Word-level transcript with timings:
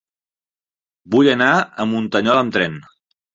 Vull 1.15 1.29
anar 1.33 1.51
a 1.55 1.87
Muntanyola 1.93 2.45
amb 2.47 2.57
tren. 2.57 2.81